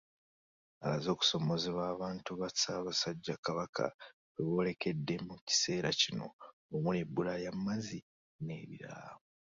[0.83, 3.85] Alaze okusoomoozebwa abantu ba Ssaabasajja Kabaka
[4.31, 6.25] kwe boolekedde mu kiseera kino
[6.75, 7.99] omuli ebbula ly’amazzi
[8.45, 9.13] n’ebirala